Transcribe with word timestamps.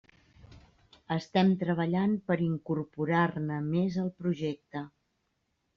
Estem 1.15 1.51
treballant 1.65 2.15
per 2.31 2.39
incorporar-ne 2.49 3.61
més 3.71 4.03
al 4.07 4.13
projecte. 4.25 4.87